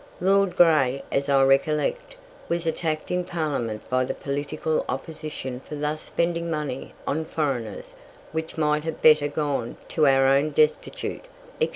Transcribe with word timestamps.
Lord 0.19 0.55
Grey, 0.55 1.03
as 1.11 1.29
I 1.29 1.43
recollect, 1.43 2.15
was 2.49 2.65
attacked 2.65 3.11
in 3.11 3.23
Parliament 3.23 3.87
by 3.87 4.03
the 4.03 4.15
political 4.15 4.83
opposition 4.89 5.59
for 5.59 5.75
thus 5.75 6.01
spending 6.01 6.49
money 6.49 6.95
on 7.05 7.23
foreigners 7.23 7.95
which 8.31 8.57
might 8.57 8.83
have 8.83 9.03
better 9.03 9.27
gone 9.27 9.77
to 9.89 10.07
our 10.07 10.25
own 10.25 10.49
destitute, 10.49 11.25
etc. 11.61 11.69